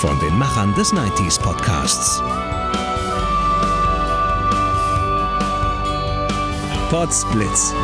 [0.00, 2.22] Von den Machern des 90s Podcasts.
[6.88, 7.74] Podsblitz.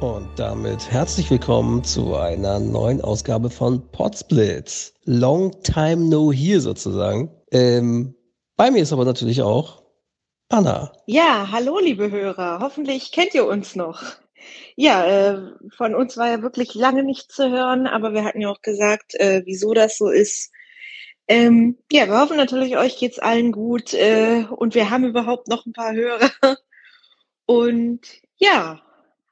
[0.00, 4.94] Und damit herzlich willkommen zu einer neuen Ausgabe von Podsblitz.
[5.04, 7.30] Long time no here sozusagen.
[7.52, 8.14] Ähm,
[8.56, 9.82] bei mir ist aber natürlich auch
[10.48, 10.90] Anna.
[11.04, 12.60] Ja, hallo liebe Hörer.
[12.62, 14.02] Hoffentlich kennt ihr uns noch.
[14.76, 15.40] Ja, äh,
[15.76, 19.14] von uns war ja wirklich lange nichts zu hören, aber wir hatten ja auch gesagt,
[19.14, 20.52] äh, wieso das so ist.
[21.28, 25.66] Ähm, ja, wir hoffen natürlich, euch geht's allen gut äh, und wir haben überhaupt noch
[25.66, 26.30] ein paar Hörer.
[27.46, 28.00] Und
[28.38, 28.82] ja,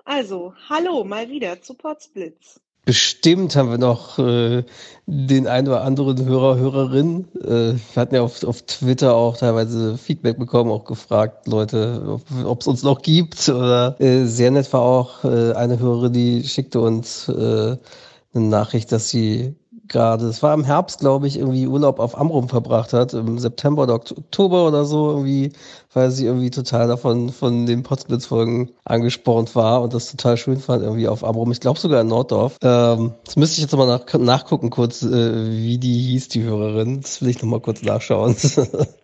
[0.05, 2.61] also, hallo mal wieder zu Potsblitz.
[2.85, 4.63] Bestimmt haben wir noch äh,
[5.07, 7.27] den einen oder anderen Hörer, Hörerin.
[7.43, 12.61] Äh, wir hatten ja auf, auf Twitter auch teilweise Feedback bekommen, auch gefragt, Leute, ob
[12.61, 13.49] es uns noch gibt.
[13.49, 17.77] Oder äh, sehr nett war auch äh, eine Hörerin, die schickte uns äh,
[18.35, 19.55] eine Nachricht, dass sie
[19.89, 23.83] gerade, es war im Herbst, glaube ich, irgendwie Urlaub auf Amrum verbracht hat, im September
[23.85, 25.53] oder Oktober oder so, irgendwie,
[25.93, 30.83] weil sie irgendwie total davon von den Potsblitz-Folgen angespornt war und das total schön fand,
[30.83, 31.53] irgendwie auf Amrum.
[31.53, 32.57] Ich glaube sogar in Norddorf.
[32.63, 37.01] Ähm, das müsste ich jetzt mal nach, nachgucken, kurz, äh, wie die hieß, die Hörerin.
[37.01, 38.37] Das will ich nochmal kurz nachschauen.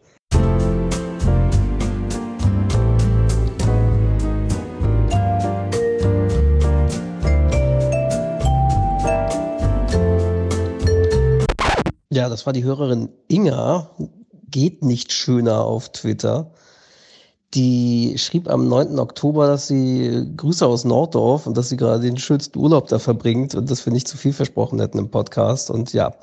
[12.31, 13.91] das war die Hörerin Inga,
[14.50, 16.53] geht nicht schöner auf Twitter.
[17.55, 19.00] Die schrieb am 9.
[19.00, 23.56] Oktober, dass sie Grüße aus Norddorf und dass sie gerade den schönsten Urlaub da verbringt
[23.56, 25.69] und dass wir nicht zu viel versprochen hätten im Podcast.
[25.69, 26.15] Und ja,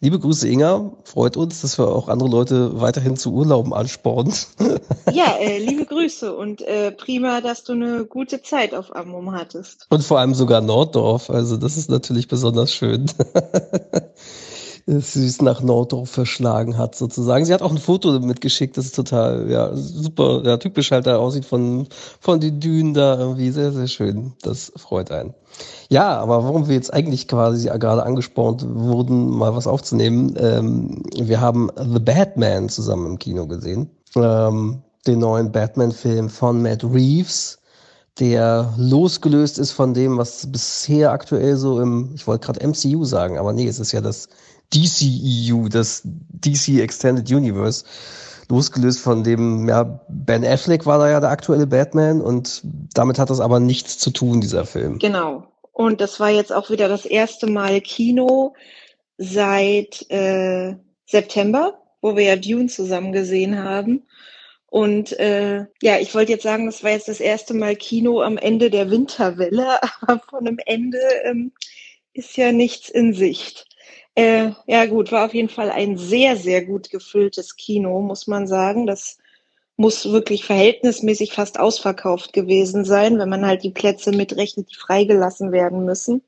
[0.00, 4.32] liebe Grüße Inga, freut uns, dass wir auch andere Leute weiterhin zu Urlauben anspornen.
[5.12, 9.86] Ja, äh, liebe Grüße und äh, prima, dass du eine gute Zeit auf Amrum hattest.
[9.90, 13.06] Und vor allem sogar Norddorf, also das ist natürlich besonders schön.
[14.86, 17.44] es nach Norddorf verschlagen hat, sozusagen.
[17.44, 21.16] Sie hat auch ein Foto mitgeschickt, das ist total, ja, super, ja, typisch halt da
[21.16, 21.86] aussieht von,
[22.20, 24.32] von den Dünen da irgendwie sehr, sehr schön.
[24.42, 25.34] Das freut einen.
[25.88, 31.40] Ja, aber warum wir jetzt eigentlich quasi gerade angespornt wurden, mal was aufzunehmen, ähm, wir
[31.40, 33.90] haben The Batman zusammen im Kino gesehen.
[34.16, 37.60] Ähm, den neuen Batman-Film von Matt Reeves
[38.18, 43.38] der losgelöst ist von dem, was bisher aktuell so im, ich wollte gerade MCU sagen,
[43.38, 44.28] aber nee, es ist ja das
[44.74, 47.84] DCEU, das DC Extended Universe,
[48.48, 52.62] losgelöst von dem, ja, Ben Affleck war da ja der aktuelle Batman und
[52.94, 54.98] damit hat das aber nichts zu tun, dieser Film.
[54.98, 55.44] Genau.
[55.72, 58.54] Und das war jetzt auch wieder das erste Mal Kino
[59.16, 60.74] seit äh,
[61.06, 64.02] September, wo wir ja Dune zusammen gesehen haben.
[64.66, 68.36] Und äh, ja, ich wollte jetzt sagen, das war jetzt das erste Mal Kino am
[68.36, 71.52] Ende der Winterwelle, aber von einem Ende ähm,
[72.12, 73.66] ist ja nichts in Sicht.
[74.14, 78.46] Äh, ja gut, war auf jeden Fall ein sehr, sehr gut gefülltes Kino, muss man
[78.46, 78.86] sagen.
[78.86, 79.18] Das
[79.76, 85.52] muss wirklich verhältnismäßig fast ausverkauft gewesen sein, wenn man halt die Plätze mitrechnet, die freigelassen
[85.52, 86.22] werden müssen.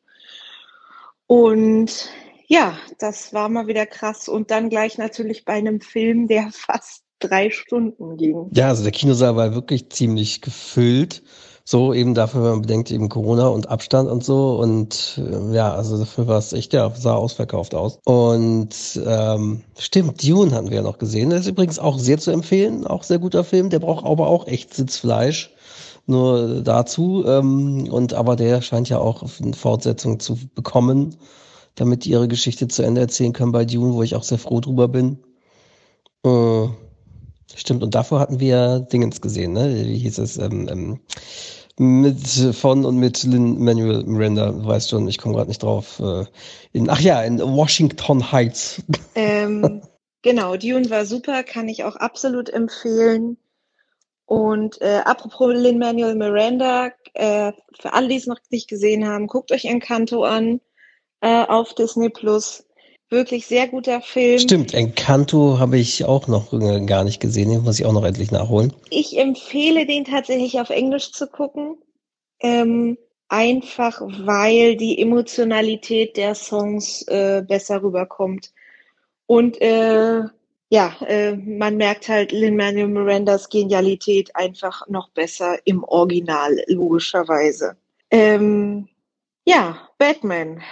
[1.26, 2.10] Und
[2.46, 4.28] ja, das war mal wieder krass.
[4.28, 8.48] Und dann gleich natürlich bei einem Film, der fast drei Stunden ging.
[8.52, 11.22] Ja, also der Kinosaal war wirklich ziemlich gefüllt.
[11.64, 14.56] So eben dafür, wenn man bedenkt, eben Corona und Abstand und so.
[14.56, 17.98] Und äh, ja, also dafür war es echt, ja, sah ausverkauft aus.
[18.04, 18.74] Und
[19.06, 21.30] ähm, stimmt, Dune hatten wir ja noch gesehen.
[21.30, 23.70] Das ist übrigens auch sehr zu empfehlen, auch sehr guter Film.
[23.70, 25.50] Der braucht aber auch echt Sitzfleisch.
[26.06, 27.24] Nur dazu.
[27.26, 31.16] Ähm, und aber der scheint ja auch eine Fortsetzung zu bekommen,
[31.76, 34.60] damit die ihre Geschichte zu Ende erzählen können bei Dune, wo ich auch sehr froh
[34.60, 35.18] drüber bin.
[36.24, 36.66] Äh,
[37.56, 39.84] Stimmt, und davor hatten wir Dingens gesehen, ne?
[39.86, 40.38] Wie hieß es?
[40.38, 41.00] Ähm, ähm,
[41.78, 42.20] mit
[42.54, 46.00] von und mit Lin Manuel Miranda, du weißt schon, ich komme gerade nicht drauf.
[46.00, 46.24] Äh,
[46.72, 48.82] in, ach ja, in Washington Heights.
[49.14, 49.82] Ähm,
[50.22, 53.36] genau, Dune war super, kann ich auch absolut empfehlen.
[54.24, 59.26] Und äh, apropos Lin Manuel Miranda, äh, für alle, die es noch nicht gesehen haben,
[59.26, 60.60] guckt euch Encanto an
[61.20, 62.64] äh, auf Disney Plus.
[63.12, 64.38] Wirklich sehr guter Film.
[64.38, 66.50] Stimmt, Encanto habe ich auch noch
[66.86, 68.72] gar nicht gesehen, den muss ich auch noch endlich nachholen.
[68.88, 71.76] Ich empfehle den tatsächlich auf Englisch zu gucken.
[72.40, 72.96] Ähm,
[73.28, 78.50] einfach weil die Emotionalität der Songs äh, besser rüberkommt.
[79.26, 80.22] Und äh,
[80.70, 87.76] ja, äh, man merkt halt Lin-Manuel Mirandas Genialität einfach noch besser im Original, logischerweise.
[88.10, 88.88] Ähm,
[89.44, 90.62] ja, Batman.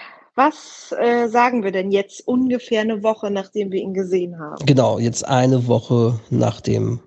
[0.43, 4.65] Was äh, sagen wir denn jetzt ungefähr eine Woche, nachdem wir ihn gesehen haben?
[4.65, 7.01] Genau, jetzt eine Woche nachdem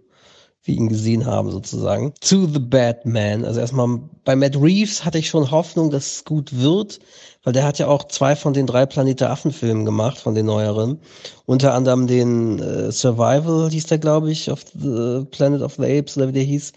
[0.62, 2.14] wir ihn gesehen haben, sozusagen.
[2.22, 3.44] Zu The Batman.
[3.44, 7.00] Also erstmal bei Matt Reeves hatte ich schon Hoffnung, dass es gut wird,
[7.44, 11.00] weil der hat ja auch zwei von den drei Planete Affen-Filmen gemacht, von den neueren.
[11.45, 16.16] Unter anderem den äh, Survival hieß der, glaube ich, of the Planet of the Apes
[16.16, 16.72] oder wie der hieß.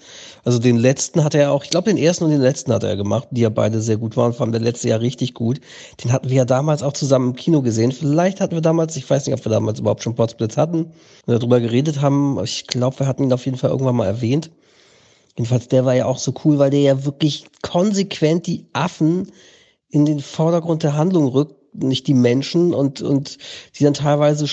[0.45, 2.97] Also den letzten hat er auch, ich glaube den ersten und den letzten hat er
[2.97, 5.61] gemacht, die ja beide sehr gut waren, vor allem der letzte Jahr richtig gut.
[6.03, 7.93] Den hatten wir ja damals auch zusammen im Kino gesehen.
[7.93, 10.87] Vielleicht hatten wir damals, ich weiß nicht, ob wir damals überhaupt schon Potsblitz hatten
[11.27, 12.43] und darüber geredet haben.
[12.43, 14.51] Ich glaube, wir hatten ihn auf jeden Fall irgendwann mal erwähnt.
[15.39, 19.31] Jedenfalls, der war ja auch so cool, weil der ja wirklich konsequent die Affen
[19.89, 23.39] in den Vordergrund der Handlung rückt, nicht die Menschen und, und
[23.79, 24.47] die dann teilweise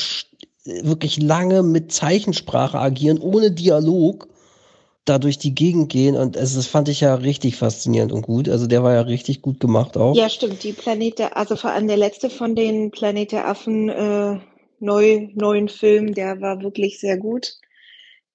[0.66, 4.28] wirklich lange mit Zeichensprache agieren, ohne Dialog,
[5.06, 8.48] da durch die Gegend gehen und es, das fand ich ja richtig faszinierend und gut.
[8.48, 10.16] Also der war ja richtig gut gemacht auch.
[10.16, 10.64] Ja, stimmt.
[10.64, 14.40] Die Planete, also vor allem der letzte von den Planet der Affen äh,
[14.80, 17.58] neu, neuen Filmen, der war wirklich sehr gut.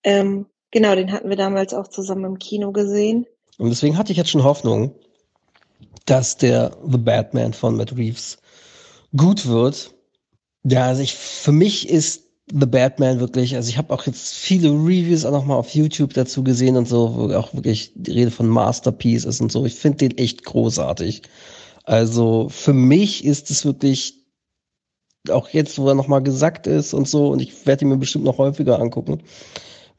[0.05, 3.27] Ähm, genau, den hatten wir damals auch zusammen im Kino gesehen.
[3.57, 4.95] Und deswegen hatte ich jetzt schon Hoffnung,
[6.09, 8.39] dass der The Batman von Matt Reeves
[9.17, 9.95] gut wird.
[10.65, 14.71] Ja, also ich, für mich ist The Batman wirklich, also ich habe auch jetzt viele
[14.71, 18.49] Reviews auch nochmal auf YouTube dazu gesehen und so, wo auch wirklich die Rede von
[18.49, 19.67] Masterpiece ist und so.
[19.67, 21.23] Ich finde den echt großartig.
[21.85, 24.15] Also für mich ist es wirklich
[25.31, 28.25] auch jetzt, wo er nochmal gesagt ist und so, und ich werde ihn mir bestimmt
[28.25, 29.23] noch häufiger angucken,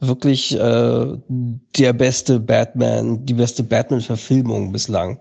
[0.00, 5.20] wirklich äh, der beste Batman, die beste Batman-Verfilmung bislang.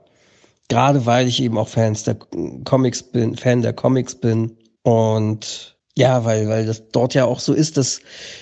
[0.69, 2.15] Gerade weil ich eben auch Fans der
[2.63, 4.55] Comics bin, Fan der Comics bin.
[4.83, 7.99] Und ja, weil, weil das dort ja auch so ist, dass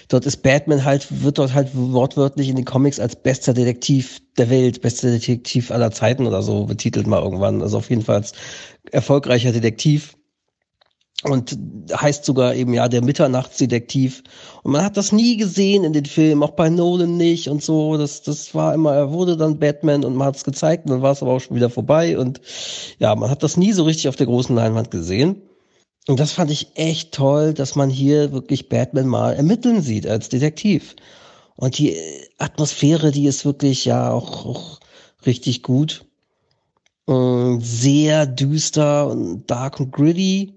[0.09, 4.49] dort ist Batman halt, wird dort halt wortwörtlich in den Comics als bester Detektiv der
[4.49, 7.61] Welt, bester Detektiv aller Zeiten oder so betitelt mal irgendwann.
[7.61, 8.33] Also auf jeden Fall als
[8.91, 10.16] erfolgreicher Detektiv
[11.23, 11.57] und
[11.91, 14.23] heißt sogar eben ja der Mitternachtsdetektiv.
[14.63, 17.97] Und man hat das nie gesehen in den Filmen, auch bei Nolan nicht und so.
[17.97, 21.01] Das, das war immer, er wurde dann Batman und man hat es gezeigt und dann
[21.01, 22.17] war es aber auch schon wieder vorbei.
[22.19, 22.39] Und
[22.99, 25.41] ja, man hat das nie so richtig auf der großen Leinwand gesehen.
[26.07, 30.29] Und das fand ich echt toll, dass man hier wirklich Batman mal ermitteln sieht als
[30.29, 30.95] Detektiv.
[31.55, 31.97] Und die
[32.37, 34.79] Atmosphäre, die ist wirklich ja auch, auch
[35.25, 36.05] richtig gut.
[37.05, 40.56] Und sehr düster und dark und gritty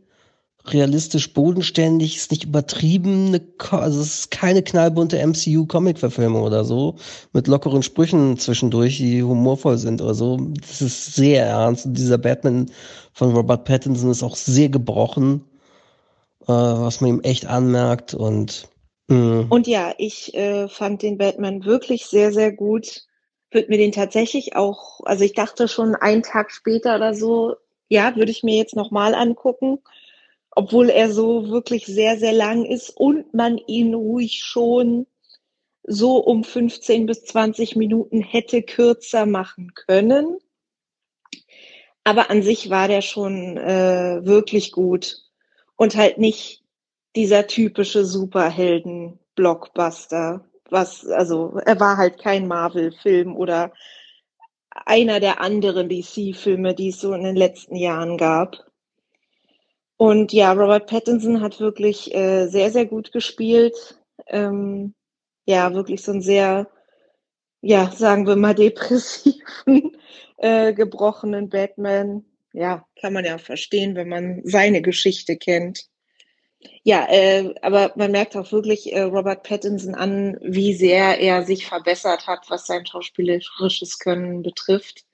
[0.66, 3.40] realistisch bodenständig, ist nicht übertrieben,
[3.70, 6.96] also es ist keine knallbunte MCU-Comic-Verfilmung oder so,
[7.32, 10.36] mit lockeren Sprüchen zwischendurch, die humorvoll sind oder so.
[10.36, 11.86] Das ist sehr ernst.
[11.86, 12.70] Und dieser Batman
[13.12, 15.44] von Robert Pattinson ist auch sehr gebrochen,
[16.42, 18.68] äh, was man ihm echt anmerkt und
[19.08, 19.46] mh.
[19.48, 23.04] und ja, ich äh, fand den Batman wirklich sehr, sehr gut.
[23.50, 27.56] Würde mir den tatsächlich auch, also ich dachte schon einen Tag später oder so,
[27.88, 29.80] ja, würde ich mir jetzt nochmal angucken
[30.60, 35.06] obwohl er so wirklich sehr, sehr lang ist und man ihn ruhig schon
[35.84, 40.36] so um 15 bis 20 Minuten hätte kürzer machen können.
[42.04, 45.22] Aber an sich war der schon äh, wirklich gut
[45.76, 46.62] und halt nicht
[47.16, 50.44] dieser typische Superhelden-Blockbuster.
[50.68, 53.72] Was, also, er war halt kein Marvel-Film oder
[54.68, 58.69] einer der anderen DC-Filme, die es so in den letzten Jahren gab.
[60.00, 64.00] Und ja, Robert Pattinson hat wirklich äh, sehr, sehr gut gespielt.
[64.28, 64.94] Ähm,
[65.44, 66.70] ja, wirklich so ein sehr,
[67.60, 69.94] ja, sagen wir mal, depressiven,
[70.38, 72.24] äh, gebrochenen Batman.
[72.54, 75.90] Ja, kann man ja verstehen, wenn man seine Geschichte kennt.
[76.82, 81.66] Ja, äh, aber man merkt auch wirklich äh, Robert Pattinson an, wie sehr er sich
[81.66, 85.04] verbessert hat, was sein schauspielerisches Können betrifft.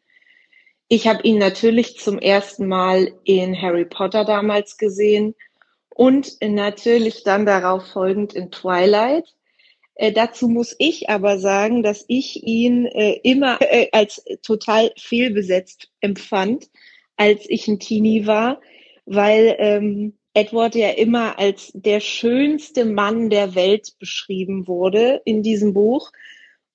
[0.89, 5.35] Ich habe ihn natürlich zum ersten Mal in Harry Potter damals gesehen
[5.89, 9.25] und natürlich dann darauf folgend in Twilight.
[9.97, 15.91] Äh, dazu muss ich aber sagen, dass ich ihn äh, immer äh, als total fehlbesetzt
[16.01, 16.71] empfand,
[17.17, 18.61] als ich ein Teenie war,
[19.07, 25.73] weil ähm, Edward ja immer als der schönste Mann der Welt beschrieben wurde in diesem
[25.73, 26.13] Buch.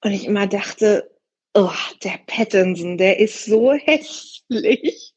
[0.04, 1.11] Und ich immer dachte,
[1.54, 1.72] oh,
[2.04, 5.14] der Pattinson, der ist so hässlich.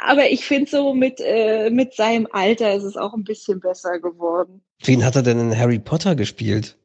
[0.00, 3.98] Aber ich finde so mit, äh, mit seinem Alter ist es auch ein bisschen besser
[3.98, 4.62] geworden.
[4.84, 6.76] Wen hat er denn in Harry Potter gespielt?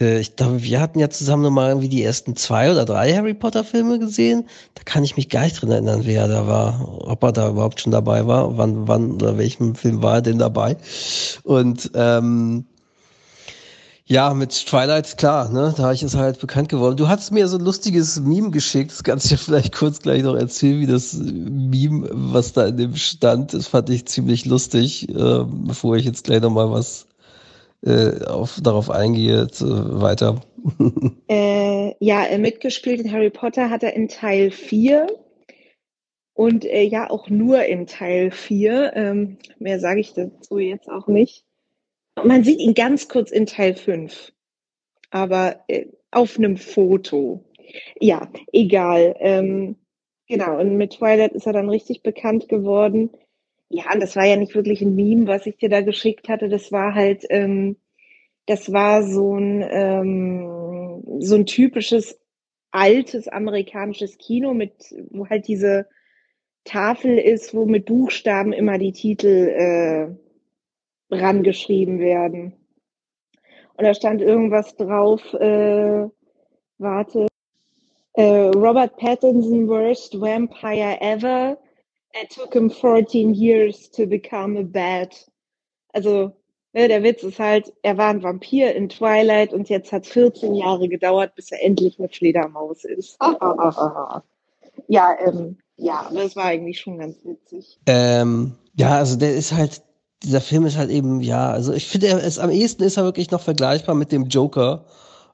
[0.00, 3.34] Äh, ich glaube, wir hatten ja zusammen nochmal irgendwie die ersten zwei oder drei Harry
[3.34, 4.48] Potter Filme gesehen.
[4.74, 7.80] Da kann ich mich gar nicht drin erinnern, wer da war, ob er da überhaupt
[7.80, 10.76] schon dabei war, wann, wann oder welchem Film war er denn dabei.
[11.42, 12.66] Und ähm,
[14.10, 16.96] ja, mit Twilight, klar, ne, da ist es halt bekannt geworden.
[16.96, 20.24] Du hast mir so ein lustiges Meme geschickt, das kannst du ja vielleicht kurz gleich
[20.24, 25.08] noch erzählen, wie das Meme, was da in dem stand, das fand ich ziemlich lustig,
[25.10, 27.06] äh, bevor ich jetzt gleich nochmal was
[27.86, 30.40] äh, auf, darauf eingehe, äh, weiter.
[31.28, 35.06] äh, ja, äh, mitgespielt in Harry Potter hat er in Teil 4
[36.34, 38.92] und äh, ja auch nur in Teil 4.
[38.96, 41.44] Ähm, mehr sage ich dazu jetzt auch nicht.
[42.24, 44.32] Man sieht ihn ganz kurz in Teil 5,
[45.10, 47.44] aber äh, auf einem Foto.
[48.00, 49.14] Ja, egal.
[49.20, 49.76] Ähm,
[50.28, 53.10] genau, und mit Twilight ist er dann richtig bekannt geworden.
[53.68, 56.48] Ja, und das war ja nicht wirklich ein Meme, was ich dir da geschickt hatte.
[56.48, 57.76] Das war halt, ähm,
[58.46, 62.18] das war so ein, ähm, so ein typisches
[62.72, 64.72] altes amerikanisches Kino mit,
[65.10, 65.86] wo halt diese
[66.64, 70.29] Tafel ist, wo mit Buchstaben immer die Titel äh,
[71.10, 72.54] rangeschrieben werden.
[73.76, 76.06] Und da stand irgendwas drauf, äh,
[76.78, 77.26] warte,
[78.14, 81.56] äh, Robert Pattinson worst vampire ever.
[82.12, 85.30] It took him 14 years to become a bat.
[85.92, 86.32] Also,
[86.72, 90.54] ne, der Witz ist halt, er war ein Vampir in Twilight und jetzt hat 14
[90.54, 93.16] Jahre gedauert, bis er endlich eine Fledermaus ist.
[94.88, 97.78] ja, ähm, ja, das war eigentlich schon ganz witzig.
[97.86, 99.82] Ähm, ja, also der ist halt
[100.22, 103.04] dieser Film ist halt eben, ja, also ich finde, er ist am ehesten ist er
[103.04, 104.84] wirklich noch vergleichbar mit dem Joker,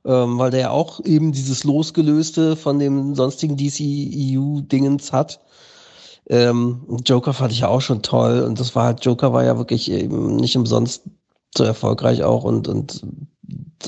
[0.04, 5.40] ähm, weil der ja auch eben dieses Losgelöste von dem sonstigen DC-EU-Dingens hat.
[6.28, 9.58] Ähm, Joker fand ich ja auch schon toll und das war halt, Joker war ja
[9.58, 11.02] wirklich eben nicht umsonst
[11.56, 13.02] so erfolgreich auch und, und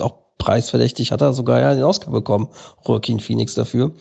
[0.00, 2.49] auch preisverdächtig hat er sogar ja den Oscar bekommen,
[2.87, 3.93] Joaquin Phoenix dafür.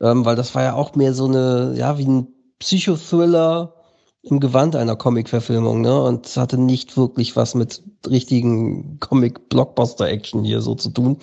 [0.00, 3.74] Ähm, weil das war ja auch mehr so eine, ja, wie ein Psychothriller,
[4.22, 6.02] im Gewand einer Comic-Verfilmung, ne?
[6.02, 11.18] Und hatte nicht wirklich was mit richtigen Comic-Blockbuster-Action hier so zu tun.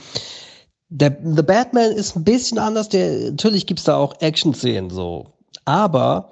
[0.89, 2.89] Der The Batman ist ein bisschen anders.
[2.89, 5.27] Der, natürlich gibt's da auch Action-Szenen so.
[5.63, 6.29] Aber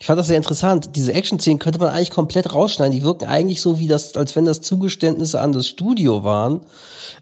[0.00, 0.96] ich fand das sehr interessant.
[0.96, 2.96] Diese Action-Szenen könnte man eigentlich komplett rausschneiden.
[2.96, 6.60] Die wirken eigentlich so, wie das, als wenn das Zugeständnisse an das Studio waren,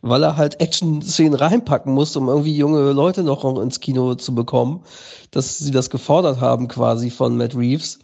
[0.02, 4.82] weil er halt Action-Szenen reinpacken musste, um irgendwie junge Leute noch ins Kino zu bekommen,
[5.30, 7.98] dass sie das gefordert haben quasi von Matt Reeves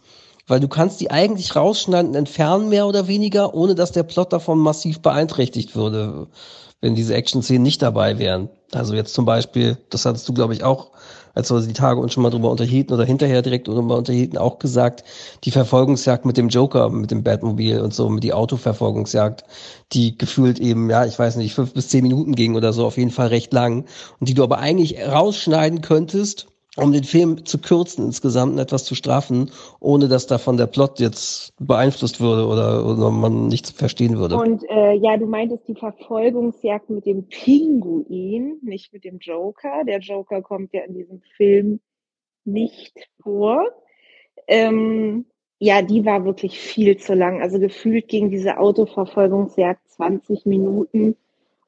[0.47, 4.59] weil du kannst die eigentlich rausschneiden entfernen, mehr oder weniger, ohne dass der Plot davon
[4.59, 6.27] massiv beeinträchtigt würde,
[6.81, 8.49] wenn diese Action-Szenen nicht dabei wären.
[8.73, 10.91] Also jetzt zum Beispiel, das hattest du, glaube ich, auch,
[11.33, 14.59] als wir die Tage uns schon mal drüber unterhielten oder hinterher direkt drüber unterhielten, auch
[14.59, 15.03] gesagt,
[15.45, 19.43] die Verfolgungsjagd mit dem Joker, mit dem Batmobil und so, mit die Autoverfolgungsjagd,
[19.93, 22.97] die gefühlt eben, ja, ich weiß nicht, fünf bis zehn Minuten ging oder so, auf
[22.97, 23.85] jeden Fall recht lang
[24.19, 28.95] und die du aber eigentlich rausschneiden könntest, um den Film zu kürzen, insgesamt etwas zu
[28.95, 34.37] strafen, ohne dass davon der Plot jetzt beeinflusst würde oder, oder man nichts verstehen würde.
[34.37, 39.83] Und äh, ja, du meintest die Verfolgungsjagd mit dem Pinguin, nicht mit dem Joker.
[39.85, 41.79] Der Joker kommt ja in diesem Film
[42.43, 43.65] nicht vor.
[44.47, 45.25] Ähm,
[45.59, 47.41] ja, die war wirklich viel zu lang.
[47.41, 51.15] Also gefühlt ging diese Autoverfolgungsjagd 20 Minuten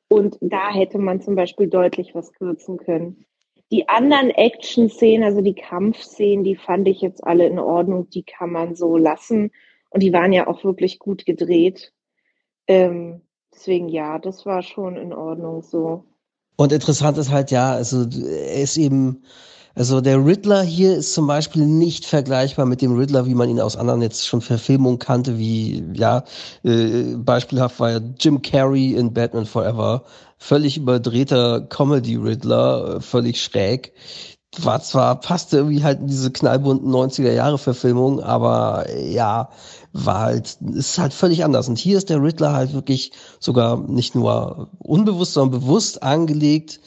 [0.07, 3.25] und da hätte man zum Beispiel deutlich was kürzen können.
[3.71, 8.09] Die anderen Action-Szenen, also die Kampfszenen, die fand ich jetzt alle in Ordnung.
[8.09, 9.51] Die kann man so lassen.
[9.89, 11.93] Und die waren ja auch wirklich gut gedreht.
[12.67, 13.21] Ähm,
[13.53, 16.05] deswegen ja, das war schon in Ordnung so.
[16.57, 19.23] Und interessant ist halt, ja, also er ist eben,
[19.75, 23.59] also der Riddler hier ist zum Beispiel nicht vergleichbar mit dem Riddler, wie man ihn
[23.59, 26.23] aus anderen jetzt schon Verfilmungen kannte, wie, ja,
[26.63, 30.05] äh, beispielhaft war ja Jim Carrey in Batman Forever,
[30.37, 33.91] völlig überdrehter Comedy-Riddler, völlig schräg.
[34.57, 39.49] War zwar, passte irgendwie halt in diese knallbunten 90er-Jahre-Verfilmung, aber ja,
[39.91, 41.67] war halt, ist halt völlig anders.
[41.67, 46.79] Und hier ist der Riddler halt wirklich sogar nicht nur unbewusst, sondern bewusst angelegt,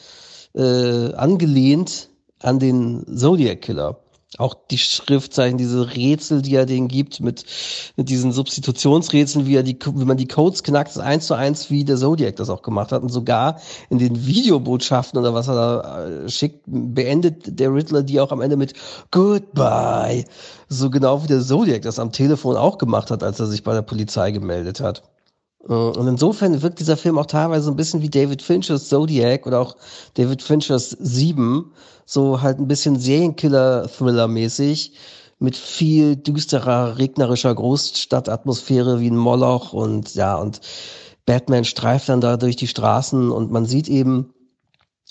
[0.54, 2.08] äh, angelehnt
[2.42, 3.98] an den Zodiac Killer
[4.36, 7.46] auch die Schriftzeichen, diese Rätsel, die er denen gibt, mit,
[7.96, 11.70] mit diesen Substitutionsrätseln, wie er die, wie man die Codes knackt, ist eins zu eins,
[11.70, 13.02] wie der Zodiac das auch gemacht hat.
[13.02, 18.20] Und sogar in den Videobotschaften oder was er da äh, schickt, beendet der Riddler die
[18.20, 18.74] auch am Ende mit
[19.10, 20.26] Goodbye.
[20.68, 23.72] So genau wie der Zodiac das am Telefon auch gemacht hat, als er sich bei
[23.72, 25.02] der Polizei gemeldet hat.
[25.66, 29.60] Äh, und insofern wirkt dieser Film auch teilweise ein bisschen wie David Finchers Zodiac oder
[29.60, 29.76] auch
[30.14, 31.72] David Finchers Sieben,
[32.06, 34.92] so halt ein bisschen Serienkiller-Thriller-mäßig
[35.38, 40.60] mit viel düsterer, regnerischer Großstadtatmosphäre wie ein Moloch und ja, und
[41.26, 44.32] Batman streift dann da durch die Straßen und man sieht eben,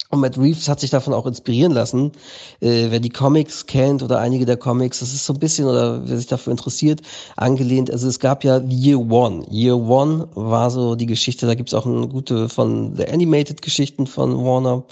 [0.09, 2.13] und Matt Reeves hat sich davon auch inspirieren lassen.
[2.61, 6.07] Äh, wer die Comics kennt oder einige der Comics, das ist so ein bisschen, oder
[6.07, 7.01] wer sich dafür interessiert,
[7.35, 7.91] angelehnt.
[7.91, 9.45] Also es gab ja Year One.
[9.51, 14.07] Year One war so die Geschichte, da gibt's auch eine gute von der Animated Geschichten
[14.07, 14.83] von Warner,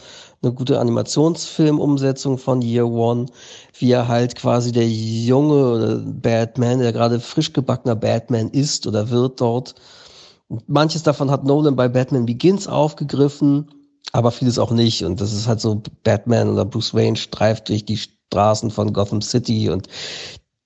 [0.42, 3.28] eine gute Animationsfilmumsetzung von Year One,
[3.80, 9.40] wie er halt quasi der junge Batman, der gerade frisch gebackener Batman ist oder wird
[9.40, 9.76] dort.
[10.68, 13.68] Manches davon hat Nolan bei Batman Begins aufgegriffen
[14.12, 15.04] aber vieles auch nicht.
[15.04, 19.22] Und das ist halt so, Batman oder Bruce Wayne streift durch die Straßen von Gotham
[19.22, 19.88] City und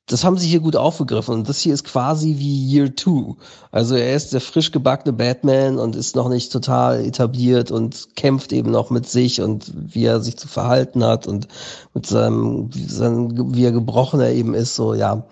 [0.10, 1.36] das haben sie hier gut aufgegriffen.
[1.36, 3.38] Und das hier ist quasi wie Year Two.
[3.72, 8.52] Also er ist der frisch gebackene Batman und ist noch nicht total etabliert und kämpft
[8.52, 11.48] eben noch mit sich und wie er sich zu verhalten hat und
[11.94, 15.28] mit seinem, seinem wie er gebrochen er eben ist, so, ja.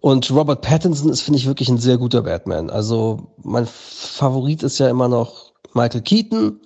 [0.00, 2.70] Und Robert Pattinson ist, finde ich, wirklich ein sehr guter Batman.
[2.70, 6.58] Also mein Favorit ist ja immer noch Michael Keaton.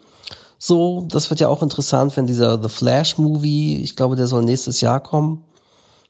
[0.59, 4.43] So, das wird ja auch interessant, wenn dieser The Flash Movie, ich glaube, der soll
[4.45, 5.45] nächstes Jahr kommen.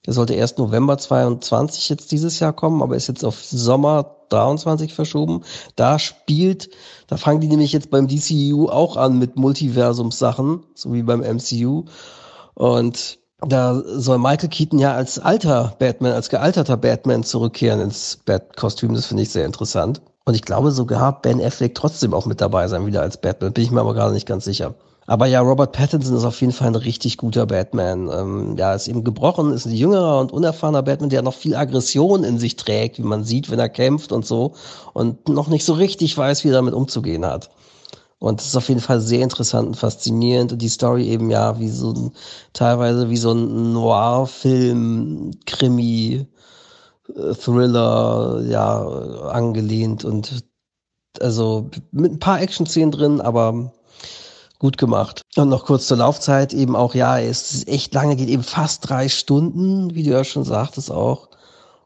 [0.06, 4.94] Der sollte erst November 22 jetzt dieses Jahr kommen, aber ist jetzt auf Sommer 23
[4.94, 5.42] verschoben.
[5.74, 6.70] Da spielt,
[7.08, 11.84] da fangen die nämlich jetzt beim DCU auch an mit Multiversumssachen, so wie beim MCU.
[12.54, 18.94] Und da soll Michael Keaton ja als alter Batman, als gealterter Batman zurückkehren ins Bat-Kostüm.
[18.94, 20.00] Das finde ich sehr interessant.
[20.26, 23.52] Und ich glaube sogar Ben Affleck trotzdem auch mit dabei sein, wieder als Batman.
[23.52, 24.74] Bin ich mir aber gerade nicht ganz sicher.
[25.06, 28.10] Aber ja, Robert Pattinson ist auf jeden Fall ein richtig guter Batman.
[28.12, 32.24] Ähm, ja, ist eben gebrochen, ist ein jüngerer und unerfahrener Batman, der noch viel Aggression
[32.24, 34.54] in sich trägt, wie man sieht, wenn er kämpft und so.
[34.94, 37.50] Und noch nicht so richtig weiß, wie er damit umzugehen hat.
[38.18, 40.50] Und das ist auf jeden Fall sehr interessant und faszinierend.
[40.50, 42.12] Und die Story eben ja wie so ein,
[42.52, 46.26] teilweise wie so ein Noir-Film, Krimi,
[47.14, 48.84] Thriller, ja,
[49.28, 50.44] angelehnt und
[51.20, 53.72] also mit ein paar Action-Szenen drin, aber
[54.58, 55.22] gut gemacht.
[55.36, 58.88] Und noch kurz zur Laufzeit eben auch, ja, es ist echt lange, geht eben fast
[58.88, 61.28] drei Stunden, wie du ja schon sagtest auch.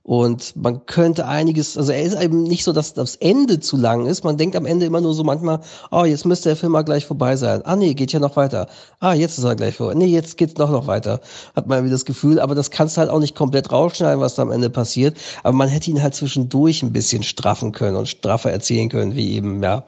[0.02, 4.06] Und man könnte einiges, also er ist eben nicht so, dass das Ende zu lang
[4.06, 4.24] ist.
[4.24, 5.60] Man denkt am Ende immer nur so manchmal,
[5.90, 7.60] oh, jetzt müsste der Film mal gleich vorbei sein.
[7.64, 8.68] Ah, nee, geht ja noch weiter.
[8.98, 9.94] Ah, jetzt ist er gleich vorbei.
[9.94, 11.20] Nee, jetzt geht's noch noch weiter.
[11.54, 12.40] Hat man irgendwie das Gefühl.
[12.40, 15.18] Aber das kannst du halt auch nicht komplett rausschneiden, was da am Ende passiert.
[15.42, 19.34] Aber man hätte ihn halt zwischendurch ein bisschen straffen können und straffer erzählen können, wie
[19.34, 19.84] eben, ja,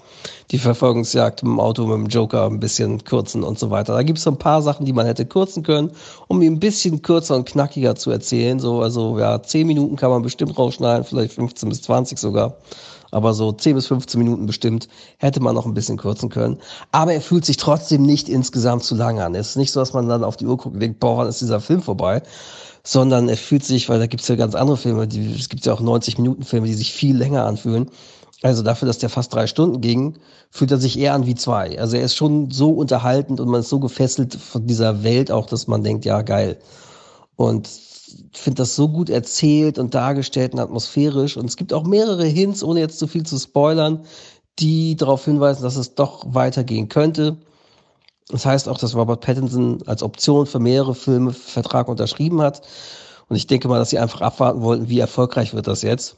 [0.50, 3.94] die Verfolgungsjagd mit dem Auto, mit dem Joker ein bisschen kürzen und so weiter.
[3.94, 5.90] Da gibt's so ein paar Sachen, die man hätte kürzen können,
[6.28, 8.60] um ihn ein bisschen kürzer und knackiger zu erzählen.
[8.60, 12.56] So, also, ja, zehn Minuten kann man bestimmt rausschneiden, vielleicht 15 bis 20 sogar.
[13.12, 14.88] Aber so 10 bis 15 Minuten bestimmt
[15.18, 16.58] hätte man noch ein bisschen kürzen können.
[16.90, 19.36] Aber er fühlt sich trotzdem nicht insgesamt zu lang an.
[19.36, 21.28] Es ist nicht so, dass man dann auf die Uhr guckt und denkt, boah, wann
[21.28, 22.20] ist dieser Film vorbei?
[22.82, 25.64] Sondern er fühlt sich, weil da gibt es ja ganz andere Filme, die, es gibt
[25.64, 27.88] ja auch 90 Minuten Filme, die sich viel länger anfühlen.
[28.42, 30.18] Also dafür, dass der fast drei Stunden ging,
[30.50, 31.78] fühlt er sich eher an wie zwei.
[31.78, 35.46] Also er ist schon so unterhaltend und man ist so gefesselt von dieser Welt auch,
[35.46, 36.58] dass man denkt, ja, geil.
[37.36, 37.68] Und
[38.32, 41.36] finde das so gut erzählt und dargestellt und atmosphärisch.
[41.36, 44.04] Und es gibt auch mehrere Hints, ohne jetzt zu viel zu spoilern,
[44.58, 47.36] die darauf hinweisen, dass es doch weitergehen könnte.
[48.28, 52.62] Das heißt auch, dass Robert Pattinson als Option für mehrere Filme Vertrag unterschrieben hat.
[53.28, 56.16] Und ich denke mal, dass sie einfach abwarten wollten, wie erfolgreich wird das jetzt.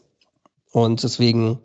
[0.73, 1.61] Und deswegen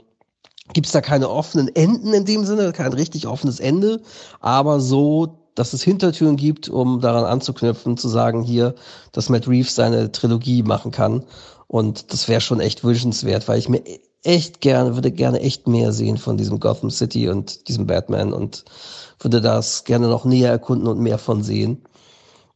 [0.74, 4.02] gibt es da keine offenen Enden in dem Sinne, kein richtig offenes Ende,
[4.39, 8.76] aber so dass es Hintertüren gibt, um daran anzuknüpfen, zu sagen hier,
[9.12, 11.26] dass Matt Reeves seine Trilogie machen kann.
[11.67, 13.84] Und das wäre schon echt wünschenswert, weil ich mir
[14.24, 18.63] echt gerne, würde gerne echt mehr sehen von diesem Gotham City und diesem Batman und
[19.19, 21.84] würde das gerne noch näher erkunden und mehr von sehen.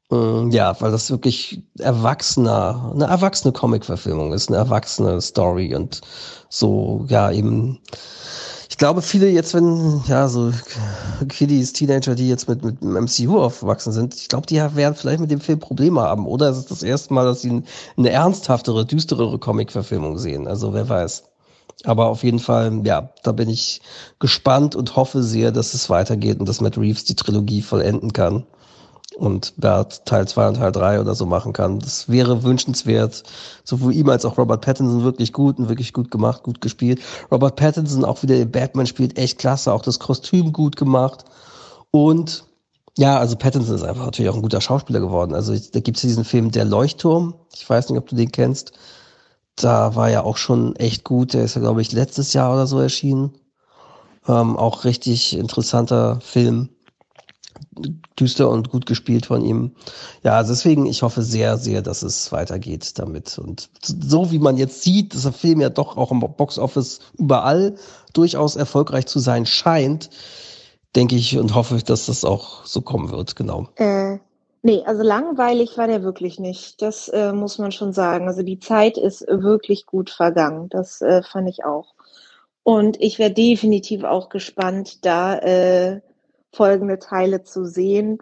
[0.09, 5.99] Mm, ja, weil das wirklich erwachsener, eine erwachsene Comic-Verfilmung ist, eine erwachsene Story und
[6.47, 7.81] so, ja, eben
[8.83, 10.51] glaube, viele jetzt, wenn, ja, so
[11.29, 15.31] Kiddies, Teenager, die jetzt mit, mit MCU aufgewachsen sind, ich glaube, die werden vielleicht mit
[15.31, 16.27] dem Film Probleme haben.
[16.27, 17.63] Oder es ist das erste Mal, dass sie
[17.95, 20.49] eine ernsthaftere, düsterere Comic-Verfilmung sehen.
[20.49, 21.23] Also wer weiß.
[21.85, 23.79] Aber auf jeden Fall, ja, da bin ich
[24.19, 28.45] gespannt und hoffe sehr, dass es weitergeht und dass Matt Reeves die Trilogie vollenden kann
[29.17, 31.79] und ja, Teil 2 und Teil 3 oder so machen kann.
[31.79, 33.23] Das wäre wünschenswert.
[33.63, 37.01] Sowohl ihm als auch Robert Pattinson wirklich gut und wirklich gut gemacht, gut gespielt.
[37.31, 41.25] Robert Pattinson auch wieder den Batman spielt echt klasse, auch das Kostüm gut gemacht.
[41.91, 42.45] Und
[42.97, 45.33] ja, also Pattinson ist einfach natürlich auch ein guter Schauspieler geworden.
[45.33, 47.33] Also da gibt es diesen Film Der Leuchtturm.
[47.53, 48.73] Ich weiß nicht, ob du den kennst.
[49.55, 51.33] Da war er auch schon echt gut.
[51.33, 53.33] Der ist ja, glaube ich, letztes Jahr oder so erschienen.
[54.27, 56.69] Ähm, auch richtig interessanter Film
[58.19, 59.71] düster und gut gespielt von ihm.
[60.23, 63.37] Ja, also deswegen, ich hoffe sehr, sehr, dass es weitergeht damit.
[63.37, 67.75] Und so wie man jetzt sieht, dass der Film ja doch auch im Boxoffice überall
[68.13, 70.09] durchaus erfolgreich zu sein scheint,
[70.95, 73.67] denke ich und hoffe, dass das auch so kommen wird, genau.
[73.75, 74.19] Äh,
[74.61, 76.81] nee, also langweilig war der wirklich nicht.
[76.81, 78.27] Das äh, muss man schon sagen.
[78.27, 80.69] Also die Zeit ist wirklich gut vergangen.
[80.69, 81.93] Das äh, fand ich auch.
[82.63, 86.01] Und ich wäre definitiv auch gespannt, da äh,
[86.53, 88.19] folgende Teile zu sehen.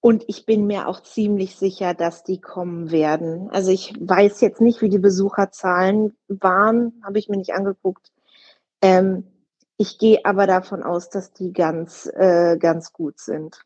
[0.00, 3.50] Und ich bin mir auch ziemlich sicher, dass die kommen werden.
[3.50, 8.10] Also ich weiß jetzt nicht, wie die Besucherzahlen waren, habe ich mir nicht angeguckt.
[8.80, 9.24] Ähm,
[9.76, 13.60] ich gehe aber davon aus, dass die ganz, äh, ganz gut sind.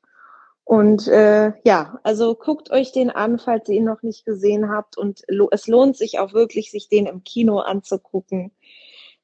[0.65, 4.97] Und äh, ja, also guckt euch den an, falls ihr ihn noch nicht gesehen habt.
[4.97, 8.51] Und lo es lohnt sich auch wirklich, sich den im Kino anzugucken.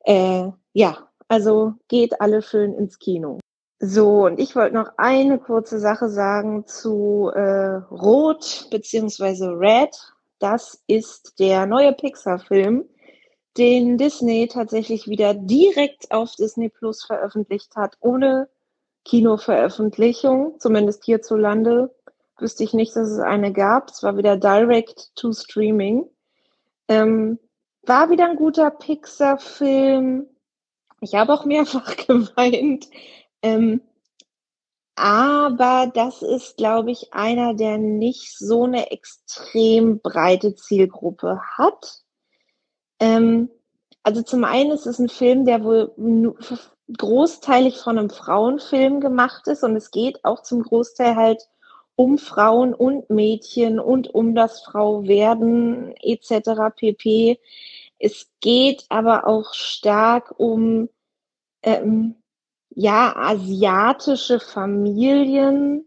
[0.05, 3.39] Äh, ja, also geht alle schön ins Kino.
[3.83, 9.97] So, und ich wollte noch eine kurze Sache sagen zu äh, Rot beziehungsweise Red.
[10.39, 12.85] Das ist der neue Pixar-Film,
[13.57, 18.51] den Disney tatsächlich wieder direkt auf Disney Plus veröffentlicht hat, ohne
[19.07, 21.95] Kinoveröffentlichung, zumindest hierzulande.
[22.39, 23.89] Wüsste ich nicht, dass es eine gab.
[23.91, 26.05] Es war wieder Direct to Streaming.
[26.89, 27.39] Ähm,
[27.87, 30.27] war wieder ein guter Pixar-Film.
[31.01, 32.91] Ich habe auch mehrfach geweint.
[33.43, 33.81] Ähm,
[34.97, 42.03] aber das ist, glaube ich, einer, der nicht so eine extrem breite Zielgruppe hat.
[42.99, 43.49] Ähm,
[44.03, 45.95] also zum einen ist es ein Film, der wohl
[46.99, 51.49] großteilig von einem Frauenfilm gemacht ist und es geht auch zum Großteil halt
[51.97, 56.75] um Frauen und Mädchen und um das Frauwerden etc.
[56.75, 57.39] pp.
[57.99, 60.89] Es geht aber auch stark um
[61.63, 62.17] ähm,
[62.71, 65.87] ja, asiatische Familien,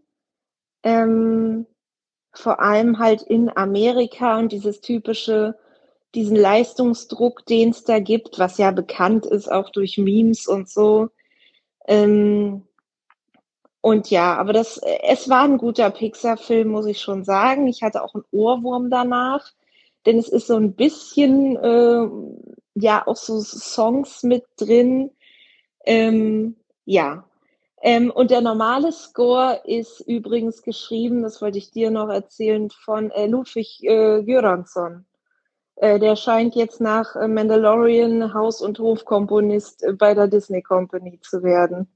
[0.82, 1.66] ähm,
[2.32, 5.56] vor allem halt in Amerika und dieses typische,
[6.14, 11.08] diesen Leistungsdruck, den es da gibt, was ja bekannt ist, auch durch Memes und so.
[11.86, 12.62] Ähm,
[13.80, 17.66] und ja, aber das, es war ein guter Pixar-Film, muss ich schon sagen.
[17.68, 19.52] Ich hatte auch einen Ohrwurm danach,
[20.06, 22.08] denn es ist so ein bisschen, äh,
[22.74, 25.10] ja, auch so Songs mit drin,
[25.84, 27.24] ähm, ja.
[27.82, 33.10] Ähm, und der normale Score ist übrigens geschrieben, das wollte ich dir noch erzählen, von
[33.10, 35.04] äh, Ludwig äh, Göransson.
[35.76, 41.20] Äh, der scheint jetzt nach äh, Mandalorian Haus- und Hofkomponist äh, bei der Disney Company
[41.20, 41.88] zu werden.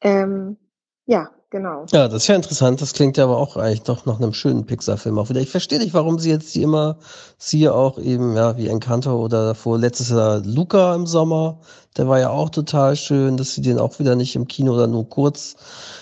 [0.00, 0.58] Ähm,
[1.06, 1.86] ja, genau.
[1.92, 2.82] Ja, das ist ja interessant.
[2.82, 5.40] Das klingt ja aber auch eigentlich doch nach einem schönen Pixar-Film auch wieder.
[5.40, 6.98] Ich verstehe nicht, warum sie jetzt die immer,
[7.38, 11.60] sie auch eben, ja, wie Encanto oder davor letztes Jahr Luca im Sommer.
[11.96, 14.88] Der war ja auch total schön, dass sie den auch wieder nicht im Kino oder
[14.88, 15.54] nur kurz.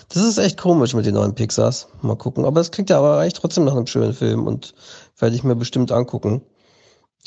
[0.08, 1.88] Das ist echt komisch mit den neuen Pixars.
[2.00, 2.46] Mal gucken.
[2.46, 4.72] Aber es klingt ja aber eigentlich trotzdem nach einem schönen Film und
[5.18, 6.40] werde ich mir bestimmt angucken.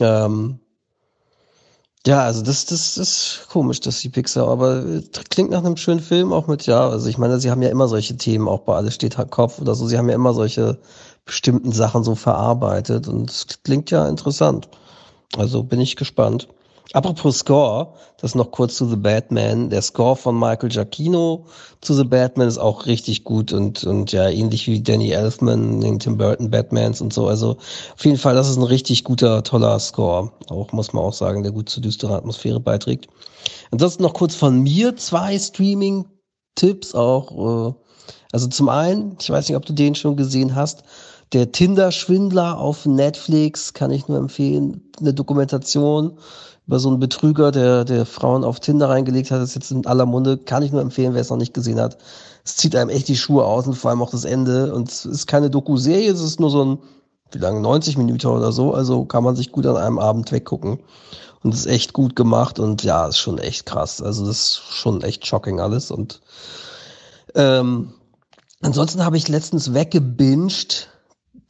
[0.02, 0.60] Ähm,
[2.08, 4.84] ja, also das, das ist komisch, dass die Pixar, aber
[5.30, 7.88] klingt nach einem schönen Film auch mit, ja, also ich meine, sie haben ja immer
[7.88, 10.78] solche Themen, auch bei Alles steht Kopf oder so, sie haben ja immer solche
[11.26, 14.70] bestimmten Sachen so verarbeitet und es klingt ja interessant.
[15.36, 16.48] Also bin ich gespannt.
[16.94, 19.70] Apropos Score, das noch kurz zu The Batman.
[19.70, 21.46] Der Score von Michael Giacchino
[21.82, 26.00] zu The Batman ist auch richtig gut und, und ja, ähnlich wie Danny Elfman, den
[26.00, 27.28] Tim Burton Batmans und so.
[27.28, 27.58] Also
[27.96, 30.32] auf jeden Fall, das ist ein richtig guter, toller Score.
[30.50, 33.08] Auch muss man auch sagen, der gut zur düsteren Atmosphäre beiträgt.
[33.72, 37.72] Ansonsten noch kurz von mir zwei Streaming-Tipps auch.
[37.72, 37.74] Äh,
[38.32, 40.84] also zum einen, ich weiß nicht, ob du den schon gesehen hast,
[41.34, 44.82] der Tinder-Schwindler auf Netflix kann ich nur empfehlen.
[45.00, 46.18] Eine Dokumentation
[46.68, 50.06] über so einen Betrüger, der, der Frauen auf Tinder reingelegt hat, ist jetzt in aller
[50.06, 51.98] Munde, kann ich nur empfehlen, wer es noch nicht gesehen hat.
[52.44, 54.74] Es zieht einem echt die Schuhe aus und vor allem auch das Ende.
[54.74, 56.78] Und es ist keine Doku-Serie, es ist nur so ein,
[57.32, 60.80] wie lange, 90 Minuten oder so, also kann man sich gut an einem Abend weggucken.
[61.44, 64.02] Und es ist echt gut gemacht und ja, ist schon echt krass.
[64.02, 65.92] Also das ist schon echt shocking alles.
[65.92, 66.22] Und
[67.36, 67.94] ähm,
[68.62, 70.88] ansonsten habe ich letztens weggebinged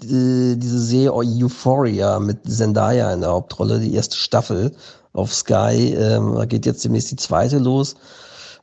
[0.03, 4.75] äh, diese Serie Euphoria mit Zendaya in der Hauptrolle, die erste Staffel
[5.13, 5.95] auf Sky.
[5.97, 7.95] Ähm, da geht jetzt demnächst die zweite los.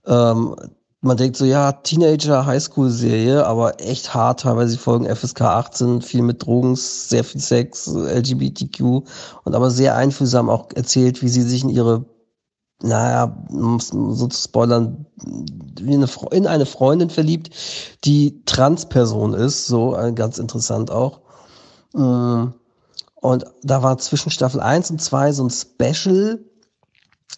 [0.07, 0.57] Ähm,
[1.05, 6.47] man denkt so, ja, Teenager Highschool-Serie, aber echt hart, teilweise Folgen FSK 18, viel mit
[6.47, 9.03] Drogen, sehr viel Sex, LGBTQ
[9.43, 12.05] und aber sehr einfühlsam auch erzählt, wie sie sich in ihre,
[12.83, 15.07] naja, so zu spoilern,
[15.79, 17.51] eine, in eine Freundin verliebt,
[18.05, 21.21] die Transperson ist, so äh, ganz interessant auch.
[21.93, 22.49] Mm.
[23.21, 26.41] Und da war zwischen Staffel 1 und 2 so ein Special,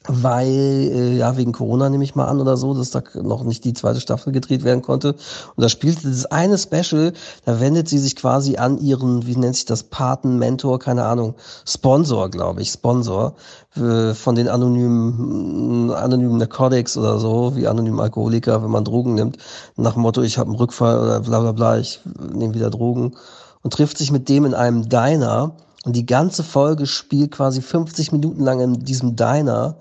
[0.07, 3.65] weil, äh, ja, wegen Corona nehme ich mal an oder so, dass da noch nicht
[3.65, 5.15] die zweite Staffel gedreht werden konnte.
[5.57, 7.15] Und da spielt dieses eine Special,
[7.47, 11.35] da wendet sie sich quasi an ihren, wie nennt sich das, Paten, Mentor, keine Ahnung,
[11.67, 13.35] Sponsor, glaube ich, Sponsor,
[13.77, 19.39] äh, von den anonymen, anonymen Narcotics oder so, wie anonymen Alkoholiker, wenn man Drogen nimmt,
[19.77, 22.01] nach dem Motto, ich habe einen Rückfall oder bla bla bla, ich
[22.33, 23.15] nehme wieder Drogen
[23.63, 25.53] und trifft sich mit dem in einem Diner
[25.85, 29.77] und die ganze Folge spielt quasi 50 Minuten lang in diesem Diner,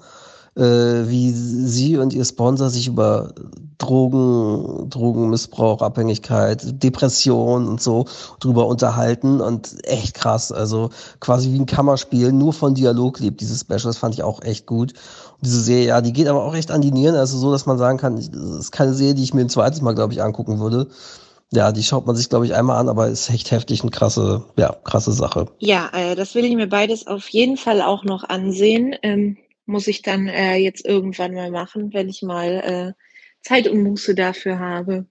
[0.56, 3.34] äh, wie sie und ihr Sponsor sich über
[3.78, 8.06] Drogen, Drogenmissbrauch, Abhängigkeit, Depression und so
[8.40, 10.52] drüber unterhalten und echt krass.
[10.52, 10.90] Also
[11.20, 13.84] quasi wie ein Kammerspiel, nur von Dialog lebt dieses Special.
[13.84, 14.94] Das fand ich auch echt gut.
[14.94, 17.16] Und diese Serie, ja, die geht aber auch echt an die Nieren.
[17.16, 18.26] Also so, dass man sagen kann, das
[18.60, 20.88] ist keine Serie, die ich mir ein zweites Mal, glaube ich, angucken würde.
[21.54, 24.44] Ja, die schaut man sich, glaube ich, einmal an, aber ist echt heftig und krasse,
[24.58, 25.46] ja, krasse Sache.
[25.60, 28.96] Ja, äh, das will ich mir beides auf jeden Fall auch noch ansehen.
[29.04, 29.38] Ähm,
[29.68, 32.94] muss ich dann äh, jetzt irgendwann mal machen, wenn ich mal äh,
[33.42, 35.06] Zeit und Muße dafür habe.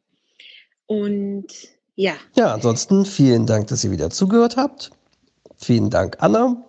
[0.87, 1.47] Und
[1.95, 2.15] ja.
[2.35, 4.91] Ja, ansonsten vielen Dank, dass ihr wieder zugehört habt.
[5.59, 6.65] Vielen Dank, Anna.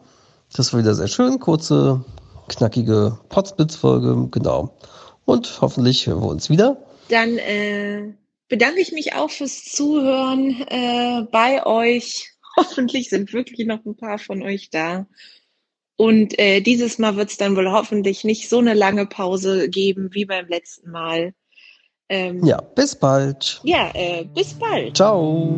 [0.55, 1.39] Das war wieder sehr schön.
[1.39, 2.05] Kurze,
[2.47, 4.77] knackige Potsblitz-Folge, genau.
[5.25, 6.77] Und hoffentlich hören wir uns wieder.
[7.09, 8.13] Dann äh,
[8.53, 12.29] bedanke ich mich auch fürs Zuhören äh, bei euch.
[12.55, 15.07] Hoffentlich sind wirklich noch ein paar von euch da.
[15.95, 20.09] Und äh, dieses Mal wird es dann wohl hoffentlich nicht so eine lange Pause geben
[20.11, 21.33] wie beim letzten Mal.
[22.09, 23.59] Ähm, ja, bis bald.
[23.63, 24.97] Ja, äh, bis bald.
[24.97, 25.57] Ciao.